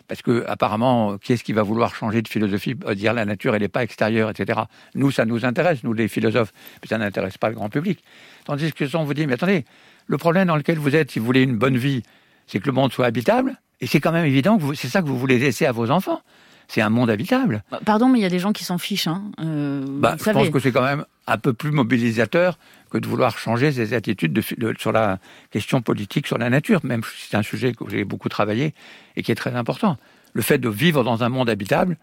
[0.08, 3.62] Parce que apparemment, qui est-ce qui va vouloir changer de philosophie, dire la nature elle
[3.62, 4.62] n'est pas extérieure, etc.
[4.94, 8.04] Nous, ça nous intéresse, nous les philosophes, mais ça n'intéresse pas le grand public.
[8.46, 9.66] Tandis que si on vous dit, mais attendez,
[10.06, 12.04] le problème dans lequel vous êtes, si vous voulez une bonne vie,
[12.46, 15.08] c'est que le monde soit habitable, et c'est quand même évident que c'est ça que
[15.08, 16.22] vous voulez laisser à vos enfants
[16.68, 17.64] c'est un monde habitable.
[17.86, 19.08] Pardon, mais il y a des gens qui s'en fichent.
[19.08, 19.24] Hein.
[19.40, 22.58] Euh, bah, je pense que c'est quand même un peu plus mobilisateur
[22.90, 24.40] que de vouloir changer ses attitudes
[24.78, 25.20] sur la
[25.52, 28.74] question politique, sur la nature, même si c'est un sujet que j'ai beaucoup travaillé
[29.16, 29.98] et qui est très important.
[30.34, 31.98] Le fait de vivre dans un monde habitable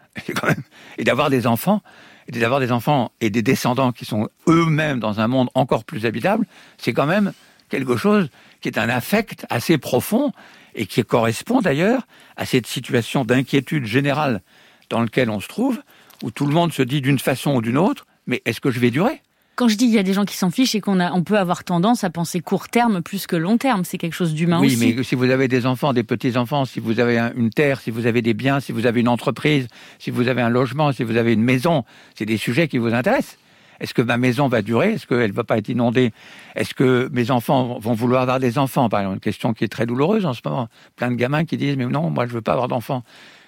[0.99, 1.83] et d'avoir des enfants,
[2.29, 6.07] et d'avoir des enfants et des descendants qui sont eux-mêmes dans un monde encore plus
[6.07, 6.47] habitable,
[6.79, 7.33] c'est quand même
[7.69, 8.29] quelque chose
[8.61, 10.33] qui est un affect assez profond
[10.75, 12.07] et qui correspond d'ailleurs
[12.37, 14.41] à cette situation d'inquiétude générale
[14.89, 15.83] dans laquelle on se trouve,
[16.23, 18.81] où tout le monde se dit d'une façon ou d'une autre, mais est-ce que je
[18.81, 19.21] vais durer?
[19.55, 21.23] Quand je dis qu'il y a des gens qui s'en fichent et qu'on a, on
[21.23, 24.61] peut avoir tendance à penser court terme plus que long terme, c'est quelque chose d'humain
[24.61, 24.77] aussi.
[24.77, 27.81] Oui, mais si vous avez des enfants, des petits enfants, si vous avez une terre,
[27.81, 30.91] si vous avez des biens, si vous avez une entreprise, si vous avez un logement,
[30.93, 33.37] si vous avez une maison, c'est des sujets qui vous intéressent.
[33.79, 34.93] Est-ce que ma maison va durer?
[34.93, 36.13] Est-ce qu'elle ne va pas être inondée?
[36.55, 38.89] Est-ce que mes enfants vont vouloir avoir des enfants?
[38.89, 40.69] Par exemple, une question qui est très douloureuse en ce moment.
[40.97, 43.03] Plein de gamins qui disent mais non, moi je ne veux pas avoir d'enfants.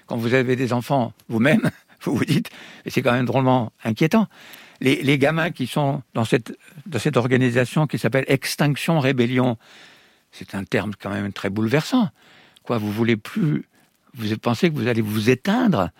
[0.06, 1.70] Quand vous avez des enfants vous-même,
[2.02, 2.50] vous vous dites,
[2.86, 4.28] c'est quand même drôlement inquiétant
[4.80, 6.56] les, gamins qui sont dans cette,
[6.86, 9.56] dans cette organisation qui s'appelle Extinction Rébellion,
[10.32, 12.10] c'est un terme quand même très bouleversant.
[12.64, 13.68] Quoi, vous voulez plus,
[14.14, 15.90] vous pensez que vous allez vous éteindre?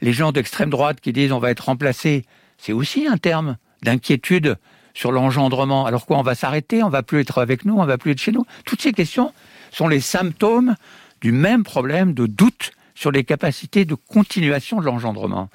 [0.00, 2.24] Les gens d'extrême droite qui disent on va être remplacé,
[2.58, 4.56] c'est aussi un terme d'inquiétude
[4.94, 5.86] sur l'engendrement.
[5.86, 8.20] Alors quoi, on va s'arrêter, on va plus être avec nous, on va plus être
[8.20, 8.44] chez nous?
[8.64, 9.32] Toutes ces questions
[9.70, 10.74] sont les symptômes
[11.20, 15.48] du même problème de doute sur les capacités de continuation de l'engendrement.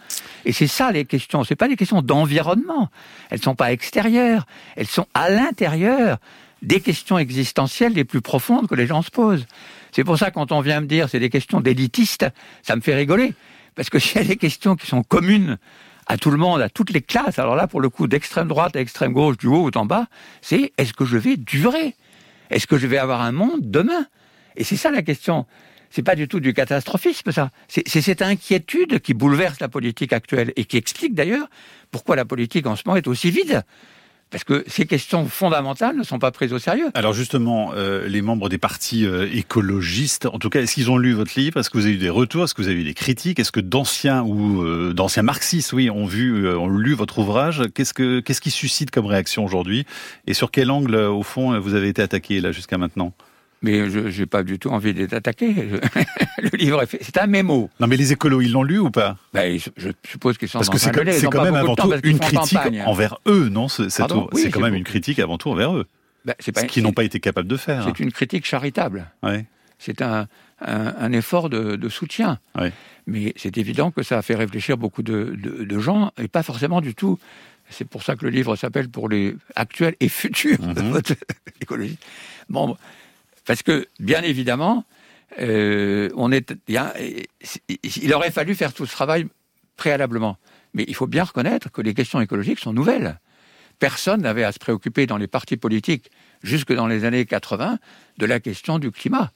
[0.45, 1.43] Et c'est ça les questions.
[1.43, 2.89] C'est pas des questions d'environnement.
[3.29, 4.45] Elles sont pas extérieures.
[4.77, 6.19] Elles sont à l'intérieur
[6.61, 9.45] des questions existentielles les plus profondes que les gens se posent.
[9.91, 12.25] C'est pour ça quand on vient me dire c'est des questions d'élitistes,
[12.61, 13.33] ça me fait rigoler.
[13.75, 15.57] Parce que s'il y a des questions qui sont communes
[16.07, 18.77] à tout le monde, à toutes les classes, alors là, pour le coup, d'extrême droite
[18.77, 20.07] à extrême gauche, du haut ou en bas,
[20.41, 21.93] c'est est-ce que je vais durer?
[22.49, 24.05] Est-ce que je vais avoir un monde demain?
[24.55, 25.45] Et c'est ça la question
[25.93, 27.51] c'est pas du tout du catastrophisme, ça.
[27.67, 31.47] C'est cette inquiétude qui bouleverse la politique actuelle et qui explique d'ailleurs
[31.91, 33.61] pourquoi la politique en ce moment est aussi vide.
[34.31, 36.89] Parce que ces questions fondamentales ne sont pas prises au sérieux.
[36.95, 40.97] Alors justement, euh, les membres des partis euh, écologistes, en tout cas, est-ce qu'ils ont
[40.97, 41.59] lu votre livre?
[41.59, 42.45] Est-ce que vous avez eu des retours?
[42.45, 43.39] Est-ce que vous avez eu des critiques?
[43.39, 47.61] Est-ce que d'anciens ou euh, d'anciens marxistes, oui, ont vu, ont lu votre ouvrage?
[47.75, 49.85] Qu'est-ce que qu'est-ce qui suscite comme réaction aujourd'hui?
[50.25, 53.13] Et sur quel angle, au fond, vous avez été attaqué là jusqu'à maintenant?
[53.63, 55.53] Mais je n'ai pas du tout envie d'être attaqué.
[56.37, 56.99] le livre est fait.
[57.01, 57.69] C'est un mémo.
[57.79, 59.17] Non, mais les écolos, ils l'ont lu ou pas?
[59.33, 63.17] Ben, Je suppose qu'ils sont Parce que c'est quand, même avant tout une critique envers
[63.25, 65.87] eux, non C'est quand même une critique avant tout envers eux.
[66.25, 67.85] Ben, Ce qu'ils n'ont pas été capables de faire.
[67.85, 69.07] C'est une critique charitable.
[69.23, 69.45] Ouais.
[69.79, 70.27] c'est un,
[70.59, 72.39] un, effort de, soutien.
[73.07, 76.81] Mais c'est évident que ça a fait réfléchir beaucoup de, de, gens, et pas forcément
[76.81, 77.17] du tout.
[77.69, 81.13] C'est pour ça que le livre s'appelle pour les actuels et futurs de votre
[81.61, 81.97] écologie.
[82.49, 82.75] Bon,
[83.45, 84.85] parce que, bien évidemment,
[85.39, 89.27] euh, on est, il aurait fallu faire tout ce travail
[89.75, 90.37] préalablement.
[90.73, 93.19] Mais il faut bien reconnaître que les questions écologiques sont nouvelles.
[93.79, 96.09] Personne n'avait à se préoccuper dans les partis politiques,
[96.41, 97.79] jusque dans les années 80,
[98.17, 99.31] de la question du climat,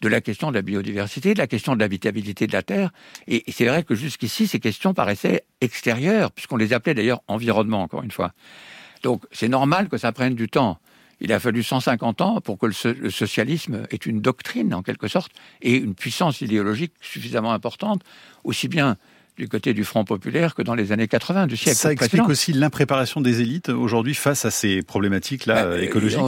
[0.00, 2.90] de la question de la biodiversité, de la question de l'habitabilité de la Terre.
[3.28, 8.02] Et c'est vrai que jusqu'ici, ces questions paraissaient extérieures, puisqu'on les appelait d'ailleurs environnement, encore
[8.02, 8.32] une fois.
[9.02, 10.78] Donc c'est normal que ça prenne du temps.
[11.24, 15.30] Il a fallu 150 ans pour que le, socialisme ait une doctrine, en quelque sorte,
[15.62, 18.02] et une puissance idéologique suffisamment importante,
[18.42, 18.96] aussi bien
[19.38, 21.78] du côté du Front populaire que dans les années 80 du siècle.
[21.78, 26.18] Ça explique aussi l'impréparation des élites aujourd'hui face à ces problématiques-là bah, écologiques.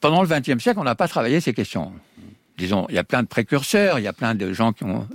[0.00, 1.92] pendant le XXe siècle, on n'a pas travaillé ces questions.
[2.56, 5.06] Disons, il y a plein de précurseurs, il y a plein de gens qui ont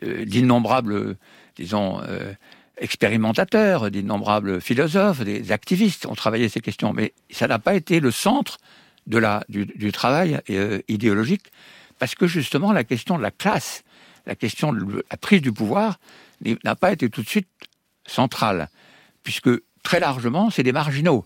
[0.00, 1.16] d'innombrables,
[1.56, 2.32] disons, euh,
[2.78, 8.10] expérimentateurs, d'innombrables philosophes, des activistes ont travaillé ces questions, mais ça n'a pas été le
[8.10, 8.58] centre
[9.06, 11.52] de la, du, travail euh, idéologique,
[11.98, 13.82] parce que justement la question de la classe,
[14.26, 15.98] la question de la prise du pouvoir
[16.64, 17.48] n'a pas été tout de suite
[18.06, 18.68] centrale,
[19.22, 19.50] puisque
[19.82, 21.24] très largement c'est des marginaux.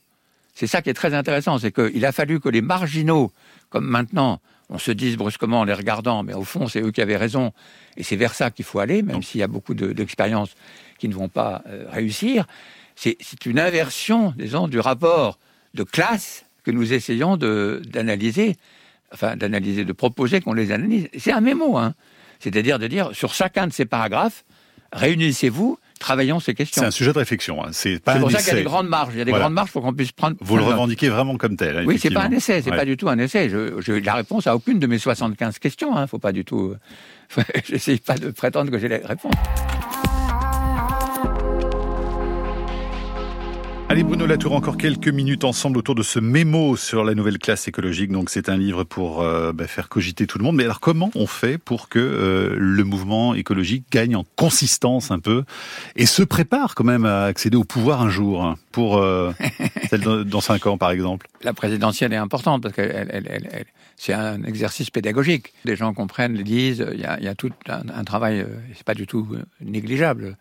[0.55, 3.31] C'est ça qui est très intéressant, c'est qu'il a fallu que les marginaux,
[3.69, 7.03] comme maintenant, on se dise brusquement en les regardant, mais au fond, c'est eux qui
[7.03, 7.53] avaient raison,
[7.97, 10.55] et c'est vers ça qu'il faut aller, même s'il y a beaucoup d'expériences
[10.99, 12.47] qui ne vont pas euh, réussir.
[12.95, 15.39] C'est une inversion, disons, du rapport
[15.75, 18.57] de classe que nous essayons d'analyser,
[19.13, 21.09] enfin d'analyser, de proposer qu'on les analyse.
[21.19, 21.95] C'est un mémo, hein.
[22.41, 24.45] C'est-à-dire de dire, sur chacun de ces paragraphes,
[24.93, 26.83] réunissez-vous, travaillons ces questions.
[26.83, 27.65] C'est un sujet de réflexion.
[27.65, 27.69] Hein.
[27.73, 29.15] C'est pour ça qu'il y a des grandes marges.
[29.15, 30.37] Il y a des grandes marges pour qu'on puisse prendre.
[30.41, 31.79] Vous le revendiquez vraiment comme tel.
[31.79, 32.63] Hein, oui, c'est pas un essai.
[32.63, 33.49] C'est pas du tout un essai.
[33.49, 35.97] Je, je, la réponse à aucune de mes 75 questions.
[35.97, 36.07] Hein.
[36.07, 36.75] Faut pas du tout.
[37.65, 39.35] J'essaye pas de prétendre que j'ai les réponses.
[43.89, 47.69] Allez Bruno Latour, encore quelques minutes ensemble autour de ce mémo sur la nouvelle classe
[47.69, 48.11] écologique.
[48.11, 50.57] Donc c'est un livre pour euh, bah, faire cogiter tout le monde.
[50.57, 55.21] Mais alors comment on fait pour que euh, le mouvement écologique gagne en consistance un
[55.21, 55.45] peu
[55.95, 59.33] et se prépare quand même à accéder au pouvoir un jour hein, pour euh,
[59.89, 61.29] celle dans cinq ans par exemple?
[61.43, 65.53] La présidentielle est importante parce que elle, c'est un exercice pédagogique.
[65.65, 66.85] Les gens comprennent, lisent.
[66.93, 68.45] Il y a, il y a tout un, un travail.
[68.75, 69.29] C'est pas du tout
[69.61, 70.37] négligeable.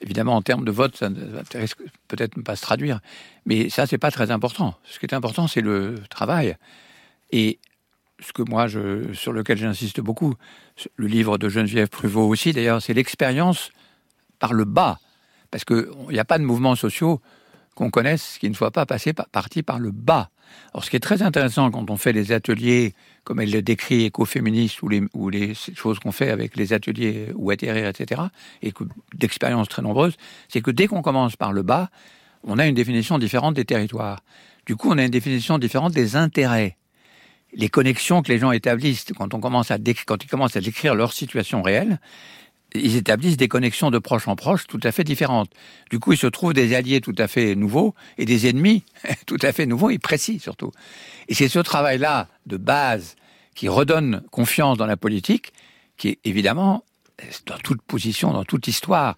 [0.00, 1.08] Évidemment, en termes de vote, ça,
[1.54, 3.00] risque peut-être pas se traduire.
[3.46, 4.74] Mais ça, c'est pas très important.
[4.84, 6.56] Ce qui est important, c'est le travail.
[7.30, 7.58] Et
[8.20, 10.34] ce que moi, sur lequel j'insiste beaucoup,
[10.96, 13.70] le livre de Geneviève Pruvot aussi, d'ailleurs, c'est l'expérience
[14.38, 14.98] par le bas.
[15.50, 17.20] Parce qu'il n'y a pas de mouvements sociaux
[17.74, 20.30] qu'on connaisse qui ne soient pas passés par, partis par le bas.
[20.72, 24.10] Alors, ce qui est très intéressant quand on fait les ateliers, comme elle le décrit,
[24.10, 28.22] les, ou les choses qu'on fait avec les ateliers ou atterrir, etc.,
[28.62, 28.72] et
[29.14, 30.16] d'expériences très nombreuses,
[30.48, 31.90] c'est que dès qu'on commence par le bas,
[32.44, 34.20] on a une définition différente des territoires.
[34.66, 36.76] Du coup, on a une définition différente des intérêts.
[37.54, 40.94] Les connexions que les gens établissent quand on commence à quand ils commencent à décrire
[40.94, 41.98] leur situation réelle,
[42.74, 45.50] ils établissent des connexions de proche en proche tout à fait différentes.
[45.90, 48.84] Du coup, ils se trouvent des alliés tout à fait nouveaux et des ennemis
[49.26, 50.72] tout à fait nouveaux et précis surtout.
[51.28, 53.16] Et c'est ce travail-là de base
[53.54, 55.52] qui redonne confiance dans la politique
[55.96, 56.84] qui est évidemment,
[57.46, 59.16] dans toute position, dans toute histoire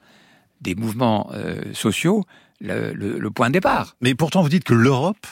[0.60, 2.24] des mouvements euh, sociaux,
[2.60, 3.96] le, le, point de départ.
[4.00, 5.26] Mais pourtant, vous dites que l'Europe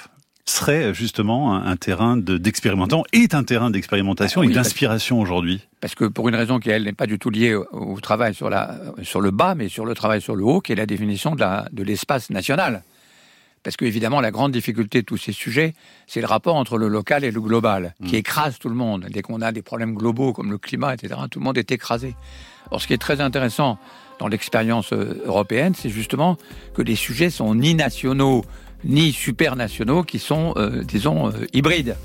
[0.48, 6.04] serait justement un, terrain d'expérimentation, est un terrain d'expérimentation ah et d'inspiration aujourd'hui Parce que
[6.04, 9.20] pour une raison qui, elle, n'est pas du tout liée au, travail sur, la, sur
[9.20, 12.28] le bas, mais sur le travail sur le haut, qui est la définition de l'espace
[12.28, 12.82] de national.
[13.62, 15.74] Parce qu'évidemment, la grande difficulté de tous ces sujets,
[16.06, 18.18] c'est le rapport entre le local et le global, qui mm.
[18.18, 19.06] écrase tout le monde.
[19.10, 22.14] Dès qu'on a des problèmes globaux comme le climat, etc., tout le monde est écrasé.
[22.70, 23.78] Or, ce qui est très intéressant
[24.18, 26.36] dans l'expérience euh, européenne, c'est justement
[26.74, 28.44] que les sujets sont ni nationaux,
[28.84, 31.96] ni supernationaux qui sont, euh, disons, euh, hybrides.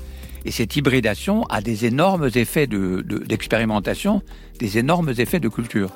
[0.44, 5.90] Et cette hybridation a des énormes effets d'expérimentation, de, des énormes effets de culture.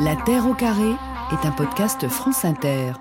[0.00, 0.92] La Terre au carré
[1.32, 2.92] est un podcast France Inter.